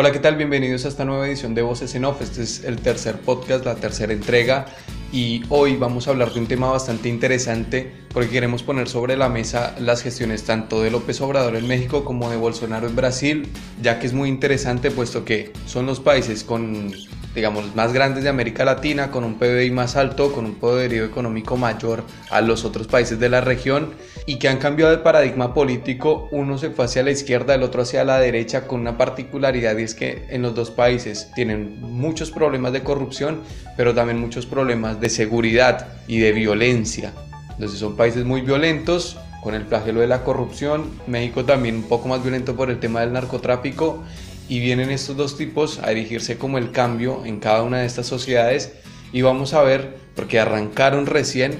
[0.00, 0.36] Hola, ¿qué tal?
[0.36, 2.22] Bienvenidos a esta nueva edición de Voces en Off.
[2.22, 4.66] Este es el tercer podcast, la tercera entrega
[5.10, 9.28] y hoy vamos a hablar de un tema bastante interesante porque queremos poner sobre la
[9.28, 13.48] mesa las gestiones tanto de López Obrador en México como de Bolsonaro en Brasil,
[13.82, 16.92] ya que es muy interesante puesto que son los países con
[17.34, 21.56] digamos, más grandes de América Latina, con un PBI más alto, con un poderío económico
[21.56, 23.94] mayor a los otros países de la región
[24.26, 27.82] y que han cambiado de paradigma político, uno se fue hacia la izquierda, el otro
[27.82, 32.30] hacia la derecha, con una particularidad y es que en los dos países tienen muchos
[32.30, 33.42] problemas de corrupción,
[33.76, 37.12] pero también muchos problemas de seguridad y de violencia.
[37.52, 42.08] Entonces son países muy violentos, con el flagelo de la corrupción, México también un poco
[42.08, 44.02] más violento por el tema del narcotráfico
[44.48, 48.06] y vienen estos dos tipos a dirigirse como el cambio en cada una de estas
[48.06, 48.72] sociedades
[49.12, 51.58] y vamos a ver, porque arrancaron recién,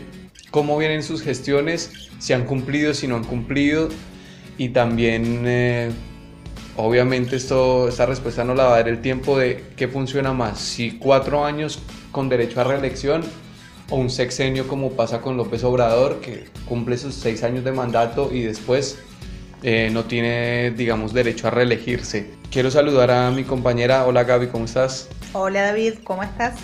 [0.50, 3.88] cómo vienen sus gestiones, si han cumplido, si no han cumplido
[4.56, 5.90] y también eh,
[6.76, 10.58] obviamente esto, esta respuesta no la va a dar el tiempo de qué funciona más,
[10.58, 11.80] si cuatro años
[12.10, 13.22] con derecho a reelección
[13.90, 18.30] o un sexenio como pasa con López Obrador que cumple sus seis años de mandato
[18.32, 18.98] y después
[19.62, 22.30] eh, no tiene, digamos, derecho a reelegirse.
[22.50, 24.06] Quiero saludar a mi compañera.
[24.06, 25.08] Hola Gaby, ¿cómo estás?
[25.32, 26.54] Hola David, ¿cómo estás?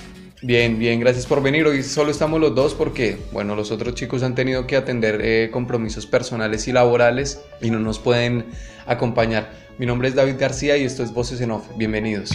[0.42, 1.66] Bien, bien, gracias por venir.
[1.66, 5.48] Hoy solo estamos los dos porque, bueno, los otros chicos han tenido que atender eh,
[5.50, 8.44] compromisos personales y laborales y no nos pueden
[8.86, 9.50] acompañar.
[9.78, 11.64] Mi nombre es David García y esto es Voces en Off.
[11.76, 12.30] Bienvenidos.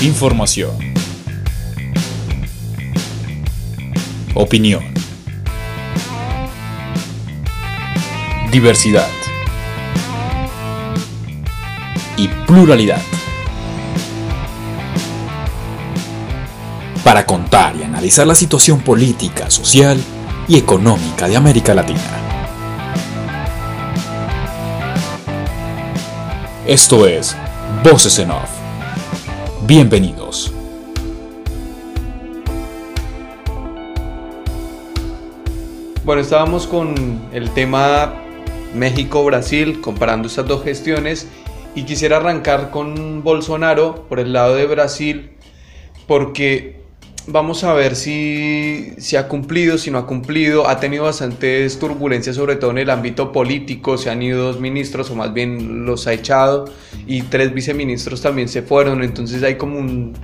[0.00, 0.70] Información.
[4.34, 4.99] Opinión.
[8.50, 9.06] Diversidad.
[12.16, 13.00] Y pluralidad.
[17.04, 20.02] Para contar y analizar la situación política, social
[20.48, 22.00] y económica de América Latina.
[26.66, 27.36] Esto es
[27.84, 28.50] Voces en Off.
[29.62, 30.52] Bienvenidos.
[36.04, 38.12] Bueno, estábamos con el tema
[38.74, 41.26] México-Brasil, comparando estas dos gestiones,
[41.74, 45.30] y quisiera arrancar con Bolsonaro por el lado de Brasil,
[46.06, 46.80] porque
[47.26, 52.56] vamos a ver si, ha cumplido, si no ha cumplido, ha tenido bastantes turbulencias, sobre
[52.56, 56.12] todo en el ámbito político, se han ido dos ministros, o más bien los ha
[56.12, 56.64] echado,
[57.06, 60.14] y tres viceministros también se fueron, entonces hay como un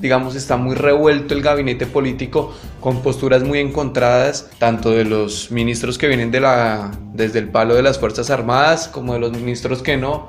[0.00, 5.98] digamos, está muy revuelto el gabinete político con posturas muy encontradas, tanto de los ministros
[5.98, 9.82] que vienen de la, desde el palo de las Fuerzas Armadas como de los ministros
[9.82, 10.28] que no,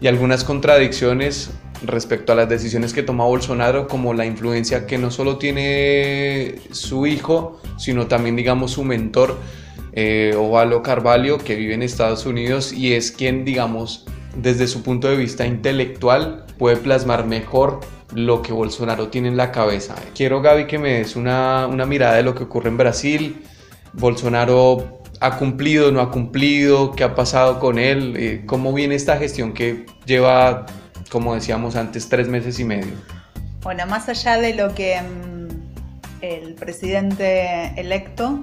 [0.00, 1.50] y algunas contradicciones
[1.84, 7.06] respecto a las decisiones que toma Bolsonaro, como la influencia que no solo tiene su
[7.06, 9.38] hijo, sino también, digamos, su mentor,
[9.92, 14.06] eh, Ovalo Carvalho, que vive en Estados Unidos y es quien, digamos,
[14.36, 17.80] desde su punto de vista intelectual, puede plasmar mejor
[18.14, 19.94] lo que Bolsonaro tiene en la cabeza.
[20.14, 23.44] Quiero, Gaby, que me des una, una mirada de lo que ocurre en Brasil.
[23.92, 29.16] Bolsonaro ha cumplido, no ha cumplido, qué ha pasado con él, eh, cómo viene esta
[29.16, 30.66] gestión que lleva,
[31.10, 32.94] como decíamos antes, tres meses y medio.
[33.62, 38.42] Bueno, más allá de lo que mm, el presidente electo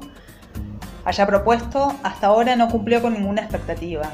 [1.05, 4.11] haya propuesto, hasta ahora no cumplió con ninguna expectativa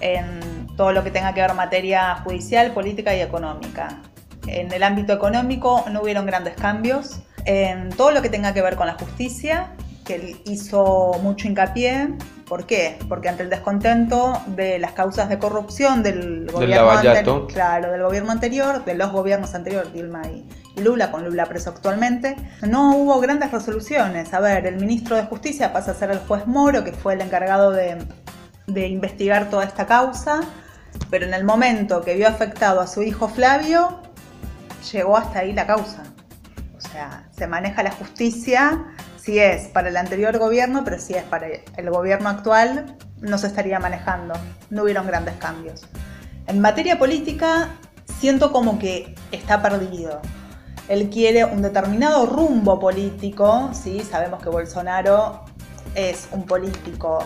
[0.00, 4.00] en todo lo que tenga que ver materia judicial, política y económica.
[4.46, 7.20] En el ámbito económico no hubieron grandes cambios.
[7.44, 9.70] En todo lo que tenga que ver con la justicia,
[10.04, 12.14] que él hizo mucho hincapié.
[12.46, 12.96] ¿Por qué?
[13.08, 18.30] Porque ante el descontento de las causas de corrupción del gobierno anterior, claro, del gobierno
[18.30, 20.46] anterior, de los gobiernos anteriores, Dilma y,
[20.80, 24.32] Lula, con Lula preso actualmente, no hubo grandes resoluciones.
[24.32, 27.20] A ver, el ministro de Justicia pasa a ser el juez Moro, que fue el
[27.20, 27.98] encargado de,
[28.66, 30.40] de investigar toda esta causa,
[31.10, 34.00] pero en el momento que vio afectado a su hijo Flavio,
[34.92, 36.02] llegó hasta ahí la causa.
[36.76, 38.84] O sea, se maneja la justicia,
[39.16, 43.48] si es para el anterior gobierno, pero si es para el gobierno actual, no se
[43.48, 44.34] estaría manejando.
[44.70, 45.86] No hubieron grandes cambios.
[46.46, 47.70] En materia política,
[48.20, 50.20] siento como que está perdido.
[50.88, 54.00] Él quiere un determinado rumbo político, ¿sí?
[54.08, 55.44] Sabemos que Bolsonaro
[55.96, 57.24] es un político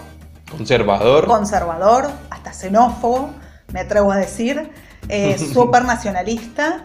[0.51, 3.31] conservador, conservador, hasta xenófobo,
[3.73, 4.71] me atrevo a decir,
[5.09, 6.85] eh, súper nacionalista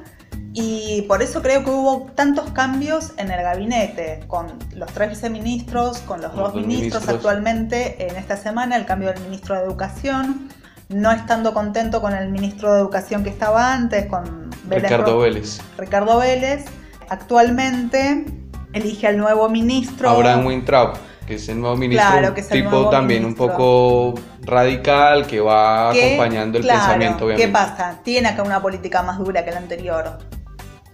[0.53, 5.99] y por eso creo que hubo tantos cambios en el gabinete, con los tres viceministros,
[5.99, 10.47] con los, dos, ministros, actualmente en esta semana, el cambio del ministro de Educación,
[10.87, 15.59] no estando contento con el ministro de Educación que estaba antes, con Ricardo Vélez.
[15.77, 16.65] Ricardo Vélez.
[17.09, 18.25] Actualmente
[18.71, 20.09] elige al nuevo ministro.
[20.09, 20.93] Abraham Wintraub.
[21.25, 23.45] Que es el nuevo ministro, Claro, que es el tipo también ministro.
[23.45, 27.47] un poco radical que va que, acompañando el claro, pensamiento, obviamente.
[27.47, 27.99] ¿Qué pasa?
[28.03, 30.19] Tiene acá una política más dura que la anterior.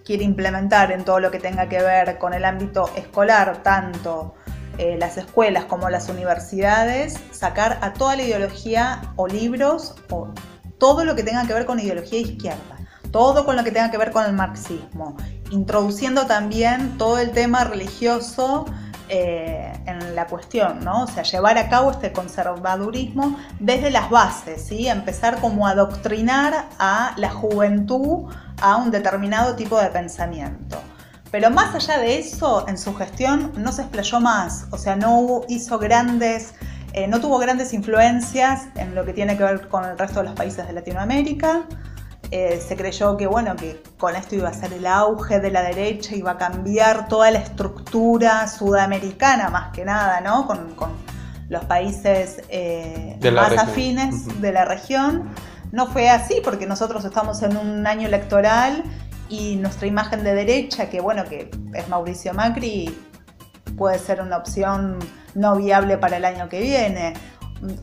[0.06, 4.36] Quiere implementar en todo lo que tenga que ver con el ámbito escolar, tanto
[4.78, 10.30] eh, las escuelas como las universidades, sacar a toda la ideología o libros o
[10.78, 12.78] todo lo que tenga que ver con ideología izquierda,
[13.12, 15.16] todo con lo que tenga que ver con el marxismo,
[15.52, 18.66] introduciendo también todo el tema religioso
[19.14, 21.04] eh, en la cuestión, ¿no?
[21.04, 24.88] O sea, llevar a cabo este conservadurismo desde las bases, ¿sí?
[24.88, 30.82] Empezar como a adoctrinar a la juventud a un determinado tipo de pensamiento.
[31.30, 35.42] Pero más allá de eso, en su gestión no se explayó más, o sea, no
[35.50, 36.54] hizo grandes,
[36.94, 40.28] eh, no tuvo grandes influencias en lo que tiene que ver con el resto de
[40.28, 41.64] los países de Latinoamérica.
[42.34, 45.64] Eh, se creyó que bueno que con esto iba a ser el auge de la
[45.64, 50.48] derecha, iba a cambiar toda la estructura sudamericana más que nada, ¿no?
[50.48, 50.92] Con, con
[51.50, 53.60] los países eh, más región.
[53.60, 55.30] afines de la región.
[55.74, 58.84] No fue así porque nosotros estamos en un año electoral
[59.28, 62.98] y nuestra imagen de derecha, que bueno, que es Mauricio Macri,
[63.78, 65.00] puede ser una opción
[65.36, 67.14] no viable para el año que viene.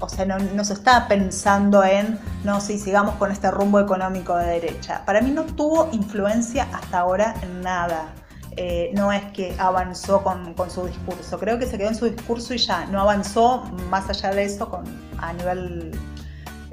[0.01, 4.47] O sea, no, se está pensando en, no, sí, sigamos con este rumbo económico de
[4.47, 5.05] derecha.
[5.05, 8.09] Para mí no tuvo influencia hasta ahora en nada.
[8.57, 11.39] Eh, no es que avanzó con, con su discurso.
[11.39, 12.87] Creo que se quedó en su discurso y ya.
[12.87, 14.85] No avanzó más allá de eso con,
[15.19, 15.93] a nivel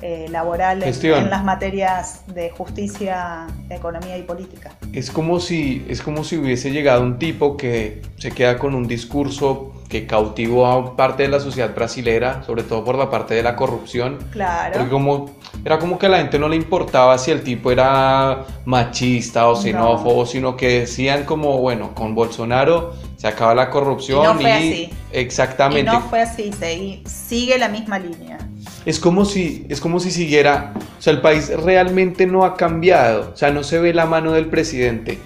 [0.08, 1.18] eh, laboral en, Gestión.
[1.24, 4.72] en las materias de justicia, economía y política.
[4.94, 8.88] Es como si es como si hubiese llegado un tipo que se queda con un
[8.88, 13.42] discurso que cautivó a parte de la sociedad brasilera, sobre todo por la parte de
[13.44, 14.18] la corrupción.
[14.32, 14.74] Claro.
[14.74, 15.32] Porque como,
[15.64, 19.54] era como que a la gente no le importaba si el tipo era machista o
[19.56, 19.62] No.
[19.62, 24.52] xenófobo, sino que decían como, bueno, con Bolsonaro se acaba la corrupción Y no fue
[24.52, 24.90] así.
[25.12, 25.82] exactamente.
[25.82, 28.38] Y no fue así, se- sigue la misma línea.
[28.86, 33.32] Es como si, es como si siguiera, o sea, el país realmente no ha cambiado,
[33.34, 35.18] o sea, no se ve la mano del presidente,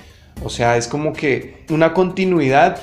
[0.44, 2.80] o sea, es como que una continuidad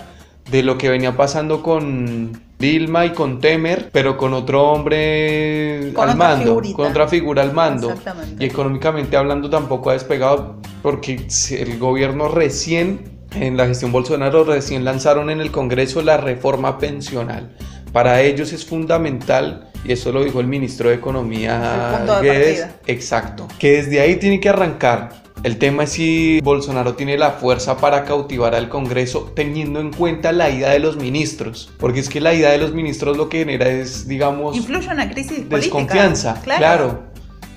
[0.50, 6.08] de lo que venía pasando con Dilma y con Temer, pero con otro hombre Con
[6.10, 6.76] al mando, figurita.
[6.76, 7.90] con otra figura al mando.
[7.90, 8.44] Exactamente.
[8.44, 14.84] Y económicamente hablando tampoco ha despegado, porque el gobierno recién, en la gestión Bolsonaro, recién
[14.84, 17.56] lanzaron en el Congreso la reforma pensional.
[17.92, 23.76] Para ellos es fundamental, y eso lo dijo el ministro de Economía Guedes, exacto, que
[23.76, 25.24] desde ahí tiene que arrancar.
[25.42, 30.32] El tema es si Bolsonaro tiene la fuerza para cautivar al Congreso teniendo en cuenta
[30.32, 33.40] la ida de los ministros, porque es que la ida de los ministros lo que
[33.40, 35.56] genera es, digamos, Influye una crisis política.
[35.56, 37.02] desconfianza, claro.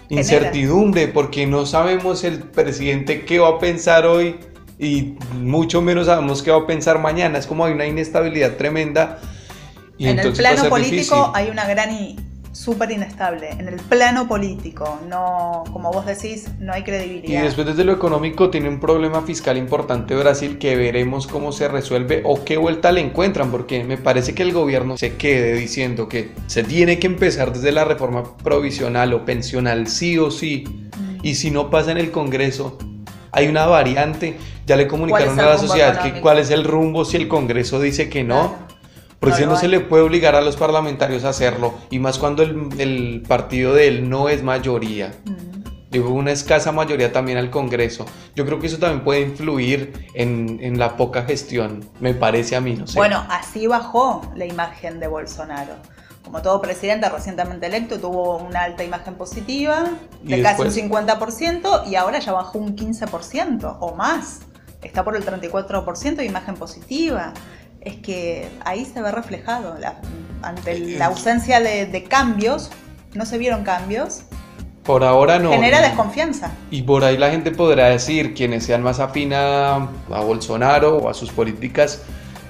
[0.09, 0.21] Genera.
[0.21, 4.35] Incertidumbre, porque no sabemos el presidente qué va a pensar hoy
[4.77, 7.37] y mucho menos sabemos qué va a pensar mañana.
[7.37, 9.19] Es como hay una inestabilidad tremenda.
[9.99, 11.31] Y en el plano político difícil.
[11.35, 12.15] hay una gran y
[12.51, 13.51] súper inestable.
[13.51, 17.43] En el plano político, no, como vos decís, no hay Y credibilidad.
[17.43, 22.21] después desde lo económico tiene un problema fiscal importante Brasil que veremos cómo se resuelve
[22.25, 26.31] o qué vuelta le encuentran, porque me parece que el gobierno se quede diciendo que
[26.47, 31.17] se tiene que empezar desde la reforma provisional o pensional sí o sí, Mm.
[31.23, 32.77] y si no pasa en el Congreso,
[33.31, 37.15] hay una variante, ya le comunicaron a la sociedad que cuál es el rumbo si
[37.17, 38.49] el Congreso dice que no.
[38.49, 38.68] Claro.
[39.19, 42.17] Porque No si no se le puede obligar a los parlamentarios a hacerlo, y más
[42.17, 45.11] cuando el, el partido de él no es mayoría.
[45.91, 48.05] Digo, una escasa mayoría también al Congreso.
[48.35, 52.61] Yo creo que eso también puede influir en, en la poca gestión, me parece a
[52.61, 52.97] mí, no sé.
[52.97, 55.73] Bueno, así bajó la imagen de Bolsonaro.
[56.23, 59.89] Como todo presidente recientemente electo, tuvo una alta imagen positiva
[60.21, 64.41] de casi un 50% y ahora ya bajó un 15% o más.
[64.83, 67.33] Está por el 34% de imagen positiva.
[67.81, 69.77] Es que ahí se ve reflejado.
[69.79, 69.99] la-
[70.41, 72.69] ante la ausencia de, de cambios,
[73.13, 74.21] no se vieron cambios,
[74.83, 75.51] por ahora no.
[75.51, 76.51] genera y- desconfianza.
[76.71, 81.09] Y por ahí la gente podrá decir, quienes sean más afín a, a Bolsonaro o
[81.09, 82.01] a sus políticas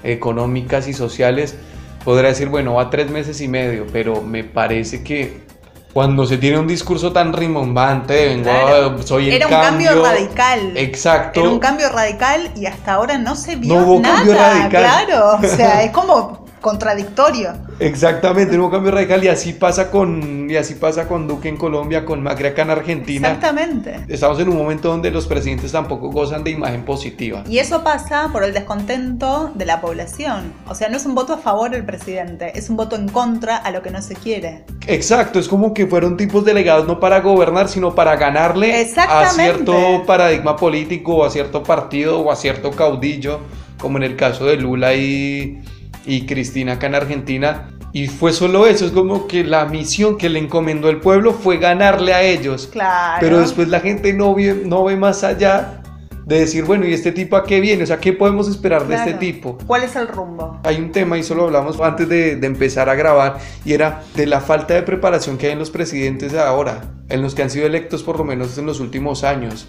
[0.04, 1.56] económicas y sociales,
[2.04, 5.40] podrá decir, bueno, va tres meses y medio, pero me parece que
[5.92, 9.02] cuando se tiene un discurso tan rimbombante, vengo Claro.
[9.02, 10.72] soy el Era un cambio radical.
[10.76, 11.40] Exacto.
[11.40, 14.16] Era un cambio radical y hasta ahora no se vio No hubo nada.
[14.16, 14.68] cambio radical.
[14.70, 17.52] Claro, o sea, es como contradictorio.
[17.78, 22.04] Exactamente, un cambio radical y así pasa con y así pasa con Duque en Colombia,
[22.04, 23.28] con Macri acá en Argentina.
[23.28, 24.00] Exactamente.
[24.08, 27.44] Estamos en un momento donde los presidentes tampoco gozan de imagen positiva.
[27.48, 30.52] Y eso pasa por el descontento de la población.
[30.68, 33.56] O sea, no es un voto a favor del presidente, es un voto en contra
[33.56, 34.64] a lo que no se quiere.
[34.86, 40.04] Exacto, es como que fueron tipos delegados no para gobernar, sino para ganarle a cierto
[40.06, 43.40] paradigma político o a cierto partido o a cierto caudillo,
[43.78, 45.62] como en el caso de Lula y,
[46.06, 47.70] y Cristina acá en Argentina.
[47.92, 51.58] Y fue solo eso, es como que la misión que le encomendó el pueblo fue
[51.58, 52.68] ganarle a ellos.
[52.70, 53.18] Claro.
[53.20, 55.82] Pero después la gente no ve, no ve más allá
[56.24, 57.82] de decir, bueno, ¿y este tipo a qué viene?
[57.82, 59.58] O sea, ¿qué podemos esperar de este tipo?
[59.66, 60.60] ¿Cuál es el rumbo?
[60.62, 64.26] Hay un tema, y solo hablamos antes de, de empezar a grabar, y era de
[64.26, 67.50] la falta de preparación que hay en los presidentes de ahora, en los que han
[67.50, 69.68] sido electos por lo menos en los últimos años.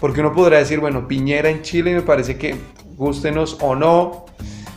[0.00, 2.56] Porque uno podrá decir, bueno, Piñera en Chile me parece que,
[2.96, 4.24] gústenos o no,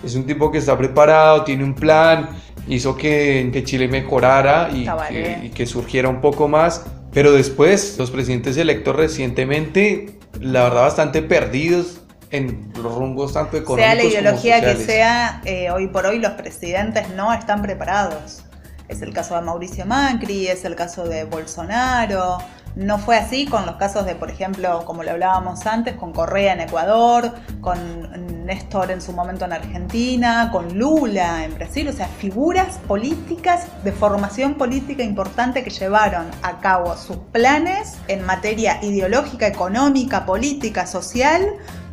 [0.03, 2.29] es un tipo que está preparado, tiene un plan,
[2.67, 6.85] hizo que, que Chile mejorara y que, y que surgiera un poco más.
[7.13, 13.85] Pero después, los presidentes electos recientemente, la verdad, bastante perdidos en los rumbos tanto económicos
[13.85, 18.43] Sea la ideología como que sea, eh, hoy por hoy los presidentes no están preparados.
[18.87, 22.39] Es el caso de Mauricio Macri, es el caso de Bolsonaro.
[22.75, 26.53] No fue así con los casos de, por ejemplo, como lo hablábamos antes, con Correa
[26.53, 32.07] en Ecuador, con Néstor en su momento en Argentina, con Lula en Brasil, o sea,
[32.07, 39.47] figuras políticas de formación política importante que llevaron a cabo sus planes en materia ideológica,
[39.47, 41.41] económica, política, social,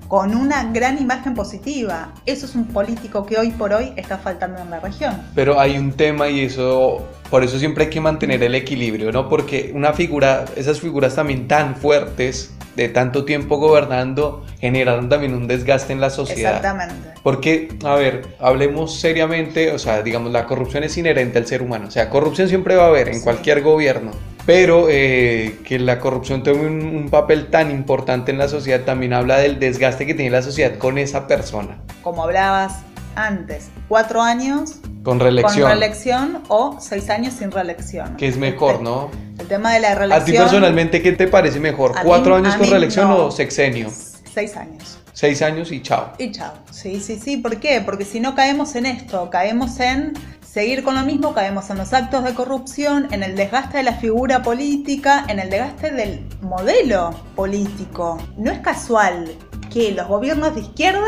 [0.08, 2.12] con una gran imagen positiva.
[2.26, 5.22] Eso es un político que hoy por hoy está faltando en la región.
[5.36, 9.28] Pero hay un tema y eso, por eso siempre hay que mantener el equilibrio, ¿no?
[9.28, 15.46] Porque una figura, esas figuras también tan fuertes, de tanto tiempo gobernando, generaron también un
[15.48, 16.56] desgaste en la sociedad.
[16.56, 16.94] Exactamente.
[17.22, 21.88] Porque, a ver, hablemos seriamente, o sea, digamos, la corrupción es inherente al ser humano.
[21.88, 23.24] O sea, corrupción siempre va a haber en Sí.
[23.24, 24.12] cualquier gobierno.
[24.46, 29.12] Pero eh, que la corrupción tome un, un papel tan importante en la sociedad también
[29.12, 31.76] habla del desgaste que tiene la sociedad con esa persona.
[32.02, 32.80] Como hablabas
[33.26, 35.62] antes, cuatro años Con reelección.
[35.62, 38.16] con reelección o seis años sin reelección.
[38.16, 39.10] que es mejor, El- ¿no?
[39.38, 40.26] El tema de la A reelección.
[40.26, 41.96] ti personalmente, ¿qué te parece mejor?
[41.96, 43.26] a ¿Cuatro mí- años a con reelección no.
[43.26, 43.88] o sexenio?
[44.34, 44.98] Seis años.
[45.12, 46.12] Seis años y chao.
[46.18, 46.52] Y chao.
[46.70, 47.36] Sí, sí, sí.
[47.36, 47.80] ¿Por qué?
[47.84, 50.12] Porque si no caemos en esto, caemos en
[50.46, 53.94] seguir con lo mismo, caemos en los actos de corrupción, en el desgaste de la
[53.94, 58.18] figura política, en el desgaste del modelo político.
[58.36, 59.30] No es casual
[59.72, 61.06] que los gobiernos de izquierda,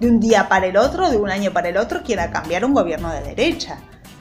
[0.00, 2.74] de un día para el otro, de un año para el otro, quieran cambiar un
[2.74, 3.78] gobierno de derecha.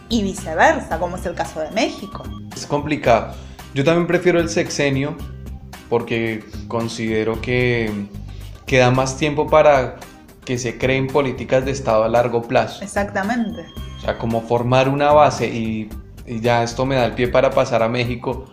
[0.08, 2.24] Y viceversa, como es el caso de México.
[2.56, 3.34] Es complicado.
[3.74, 5.18] Yo también prefiero el sexenio
[5.90, 7.92] porque considero que,
[8.66, 9.96] que da más tiempo para
[10.46, 12.84] que se creen políticas de Estado a largo plazo.
[12.84, 13.66] Exactamente.
[13.98, 15.90] O sea, como formar una base y,
[16.26, 18.46] y ya esto me da el pie para pasar a México,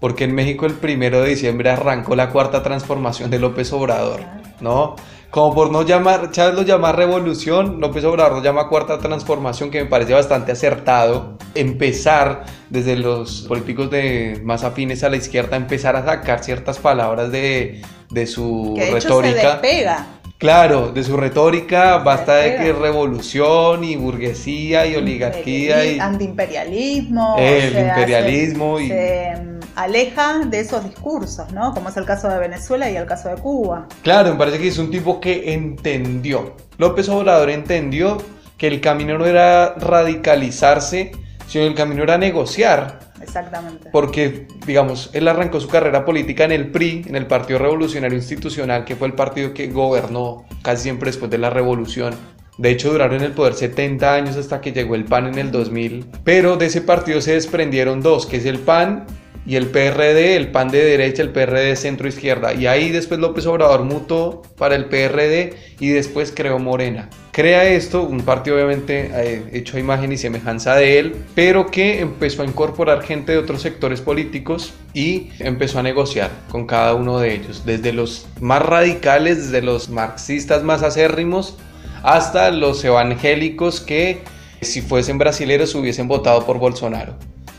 [0.00, 4.20] porque en México el primero de diciembre arrancó la cuarta transformación de López Obrador.
[4.60, 4.96] ¿no?
[5.30, 9.82] Como por no llamar, Chávez lo llama revolución, López Obrador lo llama cuarta transformación, que
[9.84, 11.36] me parece bastante acertado.
[11.54, 17.30] Empezar desde los políticos de más afines a la izquierda, empezar a sacar ciertas palabras
[17.30, 19.50] de, de su Que de hecho se retórica.
[19.52, 20.06] despega.
[20.38, 27.68] Claro, de su retórica basta de que revolución y burguesía y oligarquía y antiimperialismo, El
[27.68, 31.72] o sea, imperialismo se, y- se, aleja de esos discursos, ¿no?
[31.72, 33.86] Como es el caso de Venezuela y el caso de Cuba.
[34.02, 36.56] claro, me parece que es un tipo que entendió.
[36.78, 38.18] López Obrador entendió
[38.56, 41.12] que el camino no era radicalizarse,
[41.46, 42.98] sino el camino era negociar.
[43.22, 43.90] Exactamente.
[43.92, 48.84] Porque, digamos, él arrancó su carrera política en el PRI, en el Partido Revolucionario Institucional,
[48.84, 52.14] que fue el partido que gobernó casi siempre después de la revolución.
[52.58, 55.52] De hecho, duraron en el poder 70 años hasta que llegó el PAN en el
[55.52, 56.06] 2000.
[56.24, 59.06] Pero de ese partido se desprendieron dos, que es el PAN
[59.48, 62.52] y el PRD, el PAN de derecha, el PRD centro izquierda.
[62.52, 67.08] Y ahí después López Obrador mutó para el PRD y después creó Morena.
[67.32, 72.00] Crea esto, un partido obviamente eh, hecho a imagen y semejanza de él, pero que
[72.00, 77.18] empezó a incorporar gente de otros sectores políticos y empezó a negociar con cada uno
[77.18, 81.56] de ellos, desde los más radicales, desde los marxistas más acérrimos,
[82.02, 84.20] hasta los evangélicos que
[84.60, 87.14] si fuesen brasileros hubiesen votado por Bolsonaro.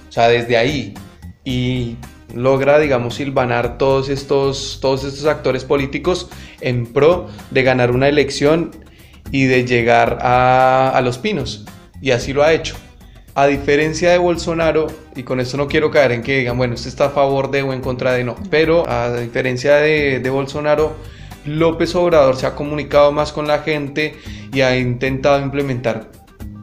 [0.08, 0.94] O sea, desde ahí.
[1.50, 1.98] Y
[2.36, 6.30] logra, digamos, silvanar todos estos, todos estos actores políticos
[6.62, 8.70] en pro de ganar una elección
[9.32, 11.66] y de llegar a, a los pinos.
[12.04, 12.76] Y así lo ha hecho.
[13.34, 16.90] A diferencia de Bolsonaro, y con esto no quiero caer en que digan, bueno, usted
[16.90, 20.94] está a favor de o en contra de no, pero a diferencia de, de Bolsonaro,
[21.46, 24.16] López Obrador se ha comunicado más con la gente
[24.54, 26.12] y ha intentado implementar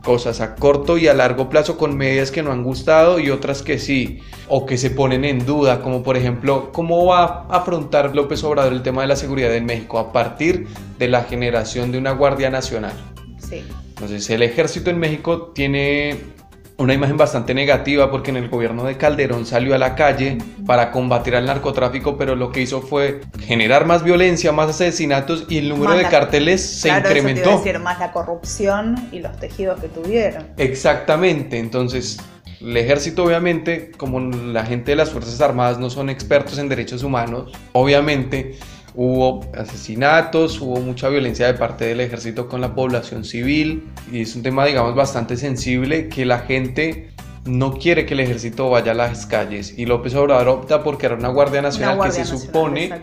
[0.07, 3.63] cosas a corto y a largo plazo con medidas que no han gustado y otras
[3.63, 8.15] que sí, o que se ponen en duda, como por ejemplo, ¿cómo va a afrontar
[8.15, 11.99] López Obrador el tema de la seguridad en México a partir de la generación de
[11.99, 12.93] una Guardia Nacional?
[13.41, 13.65] Sí.
[13.89, 16.36] Entonces, el ejército en México tiene
[16.79, 20.91] una imagen bastante negativa porque en el gobierno de Calderón salió a la calle para
[20.93, 25.69] combatir al narcotráfico, pero lo que hizo fue generar más violencia, más asesinatos y el
[25.71, 27.65] número Más de la- carteles se Claro, eso te iba a incrementó.
[27.65, 30.47] decir, más la corrupción y los tejidos que tuvieron.
[30.59, 32.19] Exactamente, entonces
[32.61, 37.03] el ejército obviamente, como la gente de las Fuerzas Armadas no son expertos en derechos
[37.03, 38.59] humanos, obviamente
[38.97, 44.35] hubo asesinatos, hubo mucha violencia de parte del ejército con la población civil y es
[44.35, 47.11] un tema digamos bastante sensible que la gente
[47.45, 51.15] no quiere que el ejército vaya a las calles y López Obrador opta por crear
[51.15, 53.03] una Guardia Una Nacional Guardia que se Nacional, supone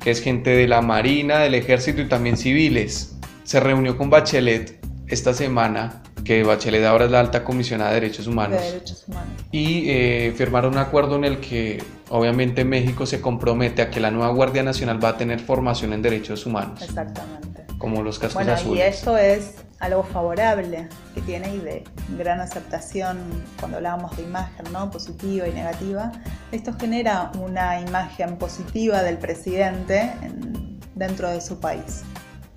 [0.00, 3.16] que es gente de la Marina, del Ejército y también civiles.
[3.44, 8.24] Se reunió con Bachelet esta semana, que Bachelet ahora es la alta comisionada de derechos
[8.26, 9.30] De humanos, derechos humanos.
[9.52, 14.10] y eh, firmaron un acuerdo en el que obviamente México se compromete a que la
[14.10, 17.64] nueva Guardia Nacional va a tener formación en derechos humanos, Exactamente.
[17.78, 18.98] como los cascos Bueno, y azules.
[18.98, 21.84] eso es algo favorable que tiene y de
[22.18, 23.18] gran aceptación
[23.60, 24.90] cuando hablábamos de imagen, ¿no?
[24.90, 26.10] Positiva y negativa.
[26.50, 32.02] Esto genera una imagen positiva del presidente en- dentro de su país.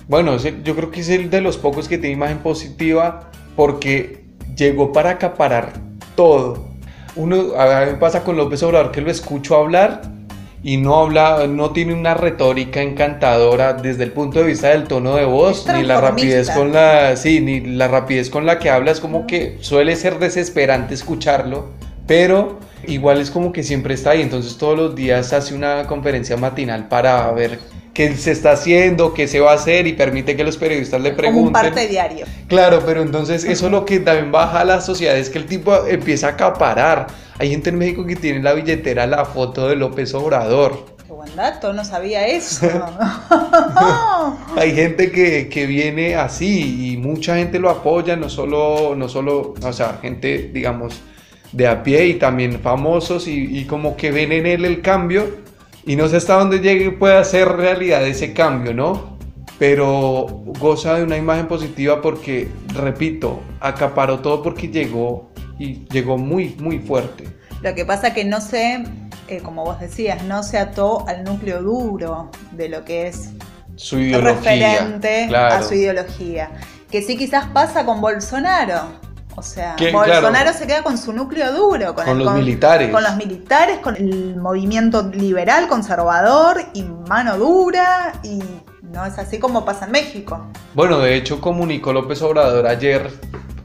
[0.09, 4.23] Bueno, yo creo que es el de los pocos que tiene imagen positiva porque
[4.57, 5.73] llegó para acaparar
[6.15, 6.65] todo.
[7.15, 10.01] Uno, a mí me pasa con López Obrador que lo escucho hablar
[10.63, 15.15] y no habla, no tiene una retórica encantadora desde el punto de vista del tono
[15.15, 18.89] de voz, ni la rapidez con la, sí, ni la rapidez con la que habla,
[18.89, 21.67] es como que suele ser desesperante escucharlo,
[22.07, 26.35] pero igual es como que siempre está ahí, entonces todos los días hace una conferencia
[26.35, 27.59] matinal para ver
[27.99, 31.17] qué se está haciendo, qué se va a hacer y permite que los periodistas le
[31.17, 31.51] Como un pregunten.
[31.51, 32.25] parte diario.
[32.47, 35.85] Claro, pero entonces eso lo que también baja a la sociedad es que el tipo
[35.85, 37.07] empieza a acaparar.
[37.39, 40.85] Hay gente en México que tiene en la billetera la foto de López Obrador.
[41.05, 42.69] Qué buen dato, no sabía eso.
[44.55, 49.55] Hay gente que, que viene así y mucha gente lo apoya, no solo, no solo,
[49.61, 51.01] o sea, gente, digamos,
[51.51, 55.48] de a pie y también famosos y, y como que ven en él el cambio
[55.89, 59.17] y no sé hasta dónde llegue y pueda hacer realidad ese cambio, ¿no?
[59.57, 60.27] Pero
[60.59, 66.77] goza de una imagen positiva porque, repito, acaparó todo porque llegó y llegó muy, muy
[66.77, 67.27] fuerte.
[67.63, 68.83] Lo que pasa que no se,
[69.29, 73.31] eh, como vos decías, no se ató al núcleo duro de lo que es
[73.75, 74.77] Su ideología.
[74.77, 75.55] referente claro.
[75.55, 76.51] a su ideología.
[76.91, 79.08] Que sí quizás pasa con Bolsonaro.
[79.35, 80.53] O sea, Que, Bolsonaro claro.
[80.53, 81.95] se queda con su núcleo duro.
[81.95, 82.91] Con los militares.
[82.91, 88.13] Con los militares, con el movimiento liberal, conservador y mano dura.
[88.23, 88.41] Y
[88.81, 90.47] no es así como pasa en México.
[90.73, 93.11] Bueno, de hecho comunicó López Obrador ayer,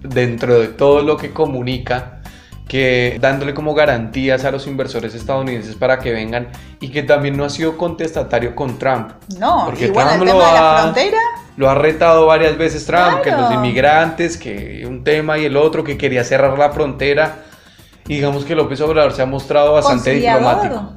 [0.02, 2.20] dentro de todo lo que comunica,
[2.68, 6.48] que dándole como garantías a los inversores estadounidenses para que vengan
[6.80, 9.12] y que también no ha sido contestatario con Trump.
[9.38, 11.18] No, Porque igual el Trump tema lo de la frontera.
[11.56, 15.84] Lo ha retado varias veces Trump, que los inmigrantes, que un tema y el otro,
[15.84, 17.44] que quería cerrar la frontera.
[18.06, 20.94] Y digamos que López Obrador se ha mostrado bastante diplomático.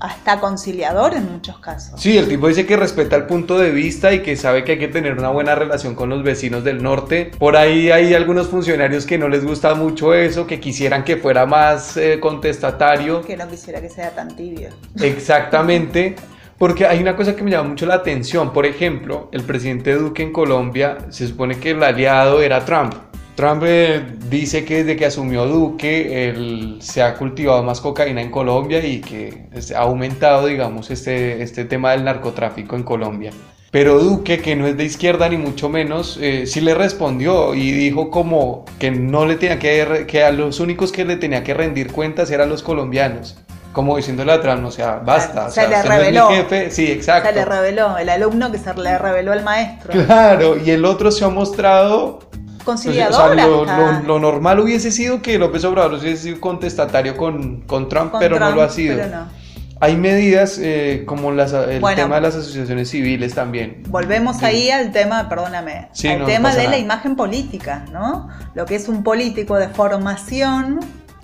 [0.00, 2.00] Hasta conciliador en muchos casos.
[2.00, 4.78] Sí, el tipo dice que respeta el punto de vista y que sabe que hay
[4.78, 7.30] que tener una buena relación con los vecinos del norte.
[7.38, 11.44] Por ahí hay algunos funcionarios que no les gusta mucho eso, que quisieran que fuera
[11.44, 13.20] más eh, contestatario.
[13.20, 14.70] Que no quisiera que sea tan tibio.
[14.98, 16.16] Exactamente.
[16.60, 18.52] Porque hay una cosa que me llama mucho la atención.
[18.52, 22.92] Por ejemplo, el presidente Duque en Colombia se supone que el aliado era Trump.
[23.34, 28.30] Trump eh, dice que desde que asumió Duque él, se ha cultivado más cocaína en
[28.30, 33.30] Colombia y que ha aumentado, digamos, este, este tema del narcotráfico en Colombia.
[33.70, 37.70] Pero Duque, que no es de izquierda ni mucho menos, eh, sí le respondió y
[37.72, 41.54] dijo como que no le tenía que, que a los únicos que le tenía que
[41.54, 43.38] rendir cuentas eran los colombianos.
[43.72, 45.46] Como diciéndole a Trump, o sea, basta.
[45.46, 46.28] o Se sea, le usted no es mi reveló.
[46.30, 46.70] jefe.
[46.72, 47.28] Sí, exacto.
[47.28, 49.92] Se le reveló, el alumno que se le reveló al maestro.
[50.06, 52.18] Claro, y el otro se ha mostrado
[52.64, 57.16] Conciliador o sea, lo, lo- lo normal hubiese sido que López Obrador hubiese sido contestatario
[57.16, 58.96] con, con Trump, con pero no Trump, lo ha sido.
[58.96, 59.40] pero no.
[59.82, 61.96] Hay medidas eh, como las- el Bueno.
[61.96, 63.82] tema de las asociaciones civiles también.
[63.88, 64.44] Volvemos Sí.
[64.44, 66.82] ahí al tema, perdóname, Sí, al no tema pasa de la nada.
[66.82, 68.28] imagen política, ¿no?
[68.54, 70.80] Lo que es un político de formación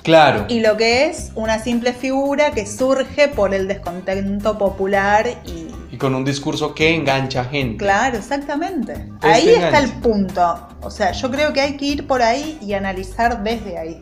[0.06, 0.44] Claro.
[0.48, 5.66] y lo que es una simple figura que surge por el descontento popular y...
[5.90, 7.78] Y con un discurso que engancha gente.
[7.78, 8.92] Claro, exactamente.
[8.92, 10.68] Este ahí está el punto.
[10.80, 14.00] O sea, yo creo que hay que ir por ahí y analizar desde ahí.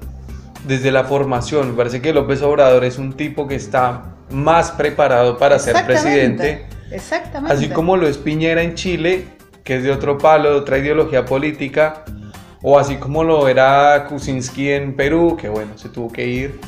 [0.66, 5.38] Desde la formación, me parece que López Obrador es un tipo que está más preparado
[5.38, 6.66] para ser presidente.
[6.90, 7.54] Exactamente.
[7.54, 9.24] Así como lo es Piñera en Chile,
[9.62, 12.04] que es de otro palo, de otra ideología política,
[12.66, 16.60] o así como lo era Kuczynski en Perú, que bueno, se tuvo que ir.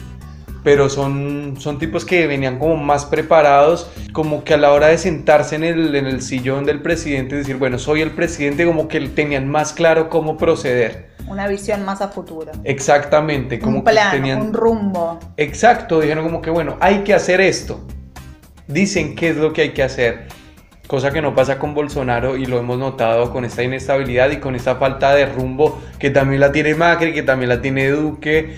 [0.63, 4.99] Pero son, son tipos que venían como más preparados, como que a la hora de
[4.99, 8.89] sentarse en el, en el sillón del presidente y decir, bueno, soy el presidente, como
[8.89, 11.09] que tenían más claro cómo proceder.
[11.29, 12.53] Una visión más a futuro.
[12.65, 15.19] Exactamente, como un plan, que tenían un rumbo.
[15.39, 17.81] Exacto, dijeron como que bueno, hay que hacer esto.
[18.67, 20.29] Dicen qué es lo que hay que hacer.
[20.87, 24.55] Cosa que no pasa con Bolsonaro y lo hemos notado con esta inestabilidad y con
[24.55, 28.55] esta falta de rumbo que también la tiene Macri, que también la tiene Duque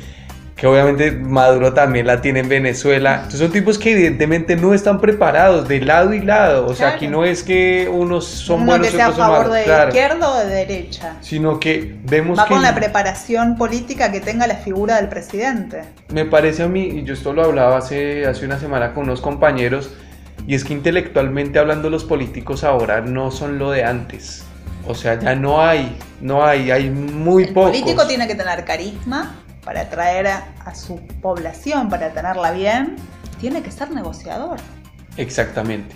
[0.59, 3.15] que obviamente Maduro también la tiene en Venezuela.
[3.15, 6.67] Entonces son tipos que evidentemente no están preparados de lado y lado.
[6.67, 9.63] O sea, aquí no es que unos son Uno buenos que sea a favor de
[9.63, 9.89] Claro.
[9.91, 11.17] izquierda o de derecha.
[11.21, 15.83] Sino que vemos Va que con la preparación política que tenga la figura del presidente.
[16.09, 19.21] me parece a mí, y yo esto lo hablaba hace, hace una semana con unos
[19.21, 19.91] compañeros,
[20.49, 24.45] y es que intelectualmente hablando los políticos ahora no son lo de antes.
[24.87, 27.71] O sea, ya no hay, no hay, hay muy el pocos.
[27.71, 32.97] político tiene que tener carisma para atraer a, a su población, para tenerla bien.
[33.39, 34.57] Tiene que ser negociador.
[35.19, 35.95] Exactamente.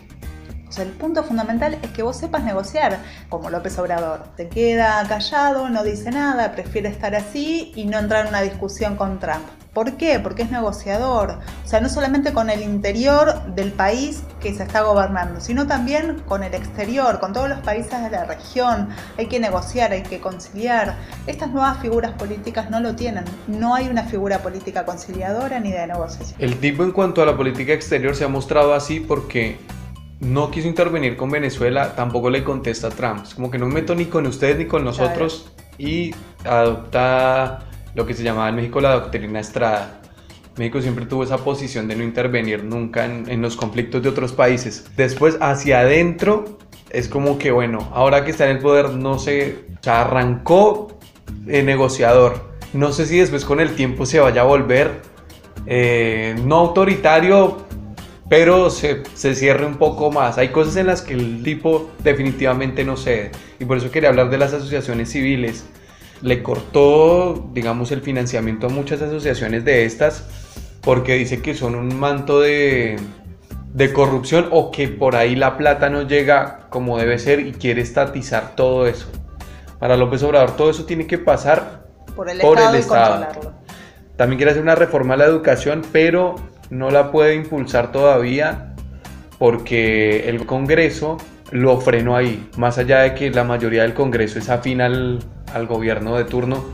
[0.68, 2.98] O sea, el punto fundamental es que vos sepas negociar,
[3.30, 4.34] como López Obrador.
[4.36, 8.96] Te queda callado, no dice nada, prefiere estar así y no entrar en una discusión
[8.96, 9.44] con Trump.
[9.72, 10.20] ¿Por qué?
[10.20, 11.38] Porque es negociador.
[11.64, 16.22] O sea, no solamente con el interior del país que se está gobernando, sino también
[16.26, 18.90] con el exterior, con todos los países de la región.
[19.16, 20.96] Hay que negociar, hay que conciliar.
[21.26, 23.24] Estas nuevas figuras políticas no lo tienen.
[23.46, 26.36] No hay una figura política conciliadora ni de negociación.
[26.38, 29.56] El tipo en cuanto a la política exterior se ha mostrado así porque
[30.20, 33.24] no quiso intervenir con Venezuela, tampoco le contesta a Trump.
[33.24, 37.60] Es como que no me meto ni con ustedes ni con nosotros y adopta
[37.94, 40.00] lo que se llamaba en México la doctrina Estrada.
[40.56, 44.32] México siempre tuvo esa posición de no intervenir nunca en, en los conflictos de otros
[44.32, 44.84] países.
[44.96, 46.58] Después, hacia adentro,
[46.90, 50.98] es como que, bueno, ahora que está en el poder, no sé, o sea, arrancó
[51.46, 52.52] eh, negociador.
[52.74, 55.02] No sé si después con el tiempo se vaya a volver
[55.66, 57.64] eh, no autoritario,
[58.28, 60.38] pero se, se cierre un poco más.
[60.38, 63.30] Hay cosas en las que el tipo definitivamente no cede.
[63.58, 65.66] Y por eso quería hablar de las asociaciones civiles.
[66.22, 70.24] Le cortó, digamos, el financiamiento a muchas asociaciones de estas
[70.82, 72.96] porque dice que son un manto de,
[73.72, 77.82] de corrupción o que por ahí la plata no llega como debe ser y quiere
[77.82, 79.08] estatizar todo eso.
[79.78, 83.24] Para López Obrador todo eso tiene que pasar Por el Por Estado el y Estado.
[83.24, 83.54] controlarlo.
[84.16, 86.36] también quiere hacer una reforma a la educación, pero
[86.70, 88.74] no la puede impulsar todavía
[89.38, 91.16] porque el Congreso
[91.50, 92.48] lo frenó ahí.
[92.56, 95.20] Más allá de que la mayoría del Congreso es afín al,
[95.54, 96.64] al gobierno de turno,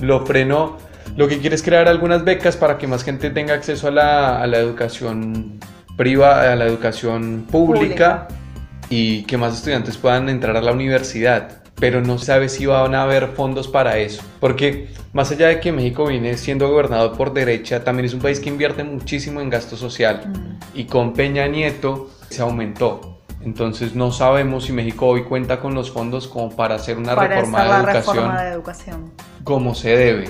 [0.00, 0.78] lo frenó.
[1.16, 4.42] Lo que quiere es crear algunas becas para que más gente tenga acceso a la,
[4.42, 5.58] a la educación
[5.96, 8.28] privada, a la educación pública, Pública.
[8.90, 11.62] y que más estudiantes puedan entrar a la universidad.
[11.78, 14.22] Pero no sabe si van a haber fondos para eso.
[14.40, 18.40] Porque más allá de que México viene siendo gobernado por derecha, también es un país
[18.40, 20.22] que invierte muchísimo en gasto social.
[20.26, 20.78] Mm.
[20.78, 23.15] Y con Peña Nieto se aumentó.
[23.46, 27.36] Entonces no sabemos si México hoy cuenta con los fondos como para hacer una Para
[27.36, 29.12] reforma de la educación reforma de educación.
[29.44, 30.28] como se debe.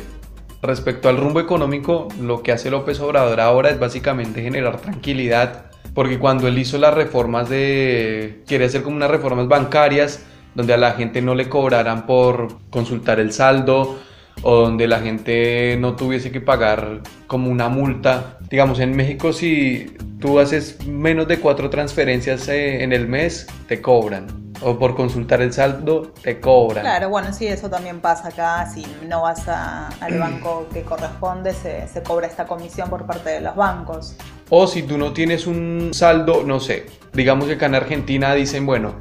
[0.61, 6.19] Respecto al rumbo económico, lo que hace López Obrador ahora es básicamente generar tranquilidad, porque
[6.19, 8.43] cuando él hizo las reformas de...
[8.47, 10.23] quiere hacer como unas reformas bancarias,
[10.55, 13.99] donde a la gente no le cobraran por consultar el saldo,
[14.42, 18.38] o donde la gente no tuviese que pagar como una multa.
[18.51, 23.81] Digamos, en México si tú haces menos de cuatro transferencias eh, en el mes, te
[23.81, 24.27] cobran.
[24.62, 26.83] O por consultar el saldo, te cobran.
[26.83, 28.66] Claro, bueno, sí, eso también pasa acá.
[28.72, 33.29] Si no vas a- al banco que corresponde, se, se cobra esta comisión por parte
[33.31, 34.16] de los bancos.
[34.49, 38.64] O si tú no tienes un saldo, no sé, digamos que acá en Argentina dicen,
[38.64, 38.94] bueno,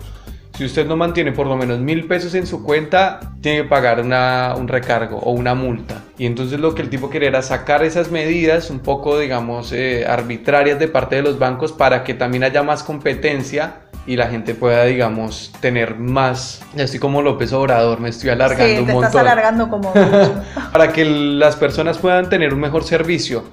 [0.58, 4.00] si usted no mantiene por lo menos mil pesos en su cuenta, tiene que pagar
[4.00, 6.02] una- un recargo o una multa.
[6.18, 10.06] Y entonces lo que el tipo quería era sacar esas medidas un poco, digamos, eh,
[10.08, 14.54] arbitrarias de parte de los bancos para que también haya más competencia y la gente
[14.54, 16.62] pueda, digamos, tener más.
[16.76, 19.92] Estoy como López Obrador, me estoy alargando sí, un te montón estás alargando como
[20.72, 23.44] para que las personas puedan tener un mejor servicio.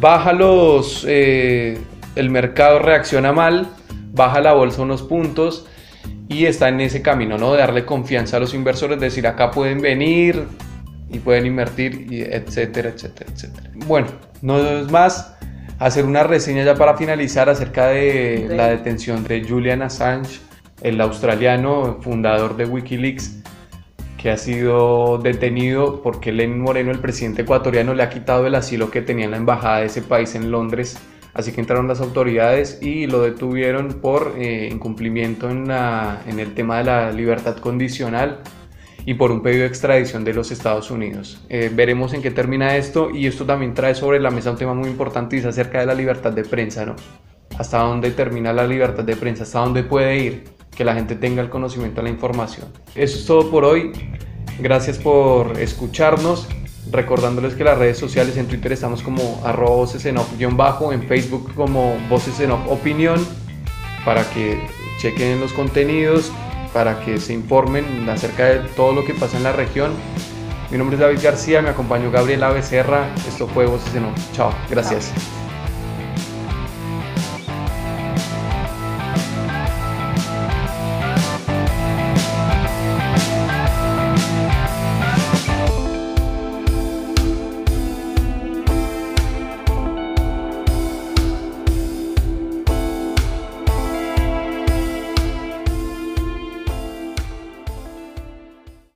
[0.00, 1.78] Baja los, eh,
[2.16, 3.66] el mercado reacciona mal,
[4.12, 5.66] baja la bolsa unos puntos
[6.28, 7.52] y está en ese camino, ¿no?
[7.52, 10.44] De darle confianza a los inversores, decir acá pueden venir
[11.10, 13.70] y pueden invertir, y etcétera, etcétera, etcétera.
[13.86, 14.08] Bueno,
[14.40, 15.36] no es más
[15.78, 20.40] hacer una reseña ya para finalizar acerca de la detención de Julian Assange,
[20.80, 23.42] el australiano fundador de Wikileaks
[24.22, 28.88] que ha sido detenido porque Lenin Moreno, el presidente ecuatoriano, le ha quitado el asilo
[28.88, 30.96] que tenía en la embajada de ese país en Londres.
[31.34, 36.54] Así que entraron las autoridades y lo detuvieron por eh, incumplimiento en, la- en el
[36.54, 38.40] tema de la libertad condicional
[39.04, 41.44] y por un pedido de extradición de los Estados Unidos.
[41.48, 44.74] Eh, veremos en qué termina esto y esto también trae sobre la mesa un tema
[44.74, 46.96] muy importante y es acerca de la libertad de prensa, ¿no?
[47.58, 50.44] Hasta dónde termina la libertad de prensa, hasta dónde puede ir
[50.76, 52.68] que la gente tenga el conocimiento de la información.
[52.94, 53.92] Eso es todo por hoy.
[54.60, 56.48] Gracias por escucharnos.
[56.92, 61.54] Recordándoles que las redes sociales en Twitter estamos como arroba voces en bajo, en Facebook
[61.54, 63.26] como voces en opinión,
[64.04, 64.60] para que
[65.00, 66.30] chequen los contenidos,
[66.74, 69.92] para que se informen acerca de todo lo que pasa en la región.
[70.70, 74.32] Mi nombre es David García, me acompañó Gabriela Becerra, esto fue Voces en Off.
[74.34, 75.12] Chao, gracias.